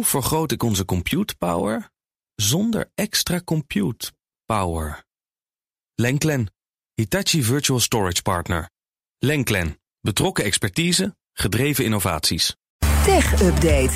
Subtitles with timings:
[0.00, 1.90] Hoe vergroot ik onze compute power
[2.34, 4.12] zonder extra compute
[4.44, 5.04] power?
[5.94, 6.52] Lenklen,
[6.94, 8.70] Hitachi Virtual Storage Partner.
[9.18, 12.56] Lenklen, betrokken expertise, gedreven innovaties.
[13.04, 13.92] Tech Update.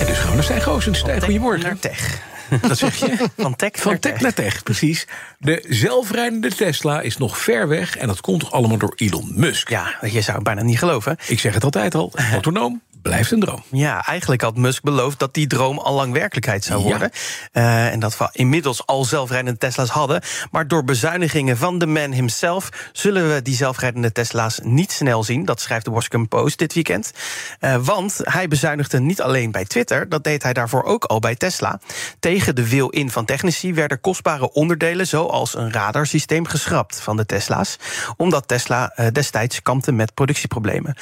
[0.00, 0.98] En dus gaan we naar Stijn Goosens.
[0.98, 1.62] Stijn, goedemorgen.
[1.62, 2.22] Naar tech.
[2.68, 3.28] Dat zeg je?
[3.36, 5.06] Van tech Van naar tech naar tech, precies.
[5.38, 9.68] De zelfrijdende Tesla is nog ver weg en dat komt toch allemaal door Elon Musk.
[9.68, 11.16] Ja, je zou het bijna niet geloven.
[11.26, 13.62] Ik zeg het altijd al, autonoom blijft een droom.
[13.70, 16.88] Ja, eigenlijk had Musk beloofd dat die droom al lang werkelijkheid zou Ja.
[16.88, 17.10] worden.
[17.52, 20.22] Eh, en dat we inmiddels al zelfrijdende Tesla's hadden.
[20.50, 22.68] Maar door bezuinigingen van de man himself...
[22.92, 25.44] zullen we die zelfrijdende Tesla's niet snel zien.
[25.44, 27.12] Dat schrijft de Washington Post dit weekend.
[27.60, 30.08] Eh, want hij bezuinigde niet alleen bij Twitter...
[30.08, 31.80] dat deed hij daarvoor ook al bij Tesla.
[32.18, 35.06] Tegen de wil in van technici werden kostbare onderdelen...
[35.06, 37.76] zoals een radarsysteem geschrapt van de Tesla's.
[38.16, 40.94] Omdat Tesla eh, destijds kampte met productieproblemen.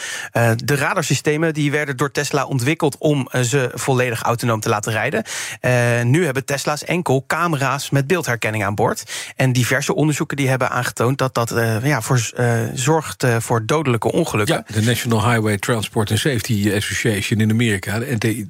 [0.56, 2.96] De radarsystemen die werden door Tesla ontwikkeld...
[2.98, 5.24] om eh, ze volledig autonoom te laten rijden.
[5.60, 9.02] Eh, nu hebben Tesla's enkel camera's met beeldherkenning aan boord.
[9.36, 11.18] En diverse onderzoeken die hebben aangetoond...
[11.18, 12.30] dat dat eh, ja, voor,
[12.74, 14.64] zorgt voor dodelijke ongelukken.
[14.66, 18.48] De National Highway Transport and Safety Association in Amerika, de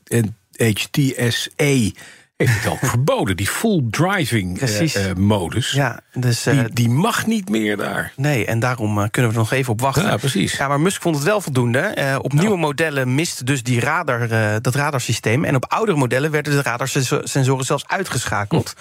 [2.46, 3.36] heeft het al verboden.
[3.36, 6.46] Die full driving eh, eh, modus, Ja, dus...
[6.46, 8.12] eh, die, die mag niet meer daar.
[8.16, 10.04] Nee, en daarom kunnen we er nog even op wachten.
[10.04, 10.56] Ja, precies.
[10.56, 12.18] Ja, maar Musk vond het wel voldoende.
[12.22, 14.28] Op nieuwe modellen mist dus die radar,
[14.62, 15.44] dat radarsysteem.
[15.44, 18.74] En op oudere modellen werden de radarsensoren zelfs uitgeschakeld.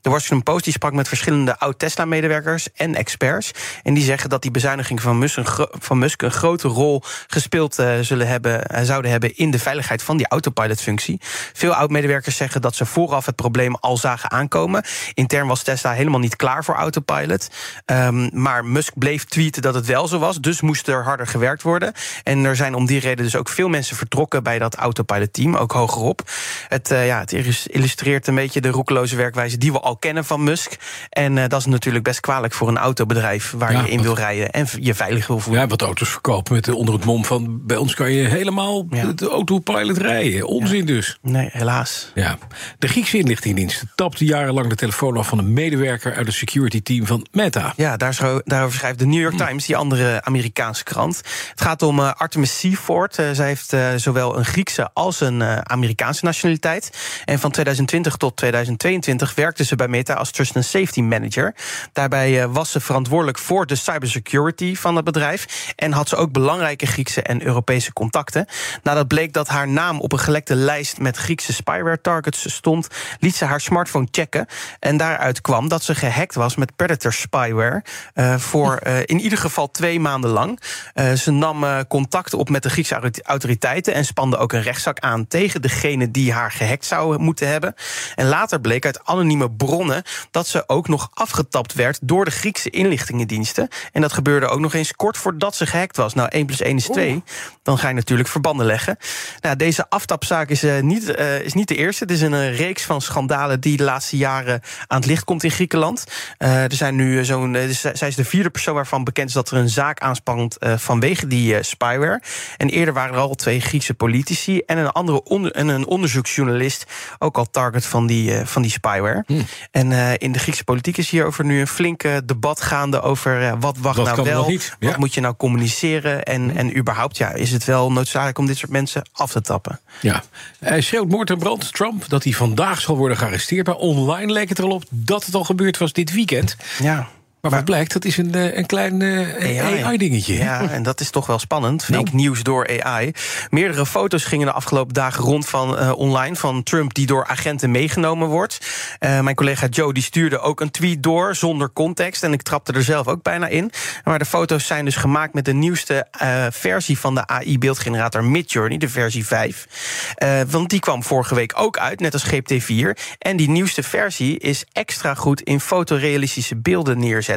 [0.00, 3.50] De Washington Post die sprak met verschillende oud-Tesla-medewerkers en experts.
[3.82, 7.74] En die zeggen dat die bezuinigingen van Musk een, van Musk een grote rol gespeeld
[8.00, 11.20] zullen hebben, zouden hebben in de veiligheid van die autopilot-functie.
[11.52, 14.82] Veel oud-medewerkers zeggen dat ze vooraf het probleem al zagen aankomen.
[15.14, 17.48] Intern was Tesla helemaal niet klaar voor autopilot.
[17.84, 20.40] Ehm, maar Musk bleef tweeten dat het wel zo was.
[20.40, 21.92] Dus moest er harder gewerkt worden.
[22.22, 25.72] En er zijn om die reden dus ook veel mensen vertrokken bij dat autopilot-team, ook
[25.72, 26.22] hogerop.
[26.68, 27.32] Het, eh, ja, het
[27.66, 30.72] illustreert een beetje de roekeloze werkwijze die we al kennen van Musk.
[31.10, 34.04] En eh, dat is natuurlijk best kwalijk voor een autobedrijf waar Ja, je in wat-
[34.06, 35.62] wil rijden en je veilig wil voelen.
[35.62, 37.66] Ja, wat auto's verkopen met de, onder het mom van...
[37.66, 39.04] bij ons kan je helemaal Ja.
[39.14, 40.46] de autopilot rijden.
[40.46, 41.18] Onzin dus.
[41.22, 42.10] Nee, helaas.
[42.14, 42.38] Ja.
[42.78, 47.06] De Griekse inlichtingendienst tapte jarenlang de telefoon af van een medewerker uit het security team
[47.06, 47.72] van Meta.
[47.76, 51.16] Ja, daar daarover schrijft de New York Times, die andere Amerikaanse krant.
[51.50, 53.18] Het gaat om eh, Artemis Seaford.
[53.18, 56.90] Eh, zij heeft eh, zowel een Griekse als een Amerikaanse nationaliteit.
[57.24, 61.54] En van 2020 tot 2022 werkte ze bij Meta als Trust and Safety Manager.
[61.92, 65.72] Daarbij was ze verantwoordelijk voor de cybersecurity van het bedrijf.
[65.76, 68.46] En had ze ook belangrijke Griekse en Europese contacten.
[68.82, 72.85] Nadat bleek dat haar naam op een gelekte lijst met Griekse spyware targets stond,
[73.20, 74.46] liet ze haar smartphone checken.
[74.78, 77.84] En daaruit kwam dat ze gehackt was met Predator spyware.
[78.14, 80.60] eh, voor eh, in ieder geval twee maanden lang.
[80.94, 83.94] Eh, ze nam contact op met de Griekse autori- autoriteiten.
[83.94, 87.74] en spande ook een rechtszaak aan tegen degene die haar gehackt zou moeten hebben.
[88.14, 92.70] En later bleek uit anonieme bronnen dat ze ook nog afgetapt werd door de Griekse
[92.70, 93.68] inlichtingendiensten.
[93.92, 96.14] En dat gebeurde ook nog eens kort voordat ze gehackt was.
[96.14, 97.22] Nou, 1 plus 1 is 2.
[97.62, 98.96] Dan ga je natuurlijk verbanden leggen.
[99.40, 101.08] Nou, deze aftapzaak is, niet,
[101.42, 102.02] is niet de eerste.
[102.04, 105.50] Het is een reeks van schandalen die de laatste jaren aan het licht komt in
[105.50, 106.04] Griekenland.
[106.38, 107.54] Eh, er zijn nu zo'n.
[107.54, 110.58] eh, dus zij is de vierde persoon waarvan bekend is dat er een zaak aanspant
[110.58, 112.20] eh, vanwege die eh, spyware.
[112.56, 116.84] En eerder waren er al twee Griekse politici en een andere onder, en een onderzoeksjournalist
[117.18, 119.24] ook al target van die, eh, van die spyware.
[119.70, 123.42] En eh, in de Griekse politiek is hierover nu een flink eh, debat gaande over
[123.42, 124.76] eh, wat wacht nou wel, niet?
[124.80, 128.56] wat moet je nou communiceren en, en überhaupt ja, is het wel noodzakelijk om dit
[128.56, 129.80] soort mensen af te tappen.
[130.00, 130.22] Ja.
[130.58, 133.66] Hij schreeuwt moord en brand Trump dat hij vandaag zal worden gearresteerd.
[133.66, 136.56] Maar online leek het er al op dat het al gebeurd was dit weekend.
[136.82, 137.08] Ja.
[137.50, 140.34] Maar wat blijkt, dat is een, eh, een klein eh, AI-dingetje.
[140.34, 141.84] Ja, en dat is toch wel spannend.
[141.84, 142.16] Fake Nou.
[142.16, 143.12] nieuws door AI.
[143.50, 147.70] Meerdere foto's gingen de afgelopen dagen rond van eh, online van Trump die door agenten
[147.70, 148.58] meegenomen wordt.
[148.98, 152.82] Mijn collega Joe die stuurde ook een tweet door zonder context en ik trapte er
[152.82, 153.70] zelf ook bijna in.
[154.04, 156.06] Maar de foto's zijn dus gemaakt met de nieuwste
[156.50, 159.66] versie van de AI-beeldgenerator Midjourney, de versie 5.
[160.14, 162.96] Eh, want die kwam vorige week ook uit, net als GPT-4.
[163.18, 167.35] En die nieuwste versie is extra goed in fotorealistische beelden neerzetten.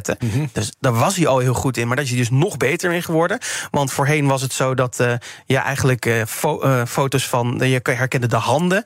[0.54, 2.92] Dus daar was hij al heel goed in, maar daar is hij dus nog beter
[2.92, 3.38] in geworden.
[3.72, 5.14] Want voorheen was het zo dat eh
[5.46, 7.56] ja, eigenlijk fo- eh, foto's van.
[7.64, 8.84] je herkende de handen.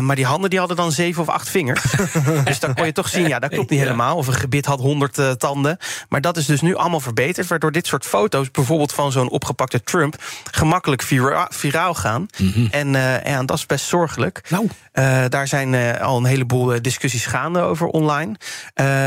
[0.00, 1.82] maar die handen die hadden dan zeven of acht vingers.
[2.44, 3.84] dus dan kon je toch zien, ja, dat klopt niet Ja.
[3.84, 4.16] helemaal.
[4.16, 5.78] Of een gebit had honderd tanden.
[6.08, 7.46] Maar dat is dus nu allemaal verbeterd.
[7.46, 10.16] Waardoor dit soort foto's, bijvoorbeeld van zo'n opgepakte Trump,
[10.50, 12.26] gemakkelijk vira- viraal gaan.
[12.70, 14.40] En eh, ja, dat is best zorgelijk.
[14.48, 14.68] Nou.
[15.28, 18.34] Daar zijn al een heleboel discussies gaande over online.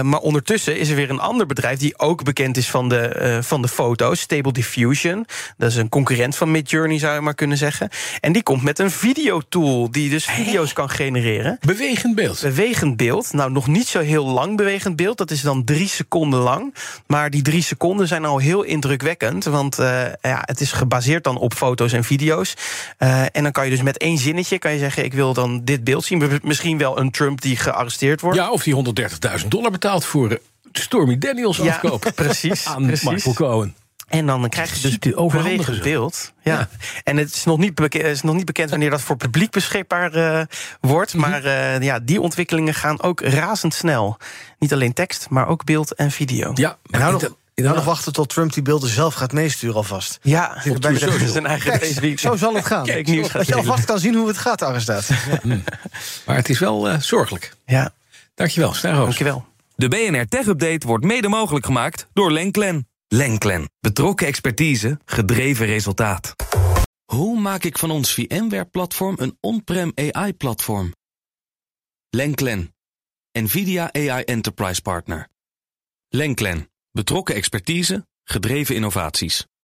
[0.04, 3.38] Maar ondertussen is er weer een ander bedrijf die ook bekend is van de, eh,
[3.42, 5.26] van de foto's, Stable Diffusion.
[5.58, 7.90] Dat is een concurrent van Midjourney, zou je maar kunnen zeggen.
[8.20, 11.58] En die komt met een videotool die dus video's kan genereren.
[11.62, 12.42] Bewegend beeld.
[12.42, 13.34] Bewegend beeld.
[13.34, 15.18] Nou, nog niet zo heel lang bewegend beeld.
[15.18, 16.74] Dat is dan drie seconden lang.
[17.08, 19.44] Maar die drie seconden zijn al heel indrukwekkend.
[19.44, 22.54] Want uh, ja, het is gebaseerd dan op foto's en video's.
[23.00, 25.62] Uh, en dan kan je dus met één zinnetje kan je zeggen: Ik wil dan
[25.64, 26.40] dit beeld zien.
[26.44, 28.38] Misschien wel een Trump die gearresteerd wordt.
[28.38, 28.76] Ja, of die
[29.42, 30.40] 130.000 dollar betaalt voor
[30.82, 32.12] Stormy Daniels Ja, afkoop.
[32.16, 33.10] precies, Aan precies.
[33.10, 33.76] Michael Cohen.
[34.08, 34.98] En dan krijg je dus
[35.28, 35.84] bewegend zo.
[35.84, 36.32] beeld.
[36.44, 36.54] Ja.
[36.54, 36.70] Ja.
[37.04, 40.42] En het is nog niet, is nog niet bekend wanneer dat voor publiek beschikbaar eh,
[40.82, 41.14] wordt.
[41.14, 41.30] Mhm.
[41.30, 44.18] Maar eh, ja, die ontwikkelingen gaan ook razendsnel.
[44.60, 46.52] Niet alleen tekst, maar ook beeld en video.
[46.56, 47.22] Ja, En nou nog,
[47.56, 50.20] nou wachten tot Trump die beelden zelf gaat meesturen alvast.
[50.22, 50.90] Ja, Zit de-
[51.20, 52.86] is zijn eigen Kijk, zo zal het gaan.
[52.86, 55.16] Kijk, nieuws gaat Dat je alvast kan zien hoe het gaat, de arrestatie.
[56.26, 57.54] maar het is wel eh, zorgelijk.
[57.66, 57.92] Ja,
[58.36, 59.04] Dankjewel, Stijnroos.
[59.06, 59.46] dankjewel.
[59.78, 62.88] De BNR Tech Update wordt mede mogelijk gemaakt door Lenklen.
[63.08, 63.70] Lenklen.
[63.80, 66.34] Betrokken expertise, gedreven resultaat.
[67.06, 70.92] Hoe maak ik van ons VMware-platform een on-prem AI-platform?
[72.10, 72.76] Lenklen.
[73.32, 75.30] NVIDIA AI Enterprise Partner.
[76.08, 76.70] Lenklen.
[76.92, 79.48] Betrokken expertise, gedreven innovaties.